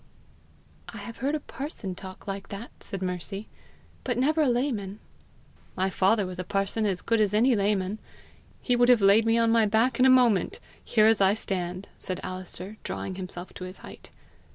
[0.89, 3.47] "I have heard a parson talk like that," said Mercy,
[4.03, 4.97] "but never a layman!"
[5.77, 7.99] "My father was a parson as good as any layman.
[8.63, 11.87] He would have laid me on my back in a moment here as I stand!"
[11.99, 14.09] said Alister, drawing himself to his height.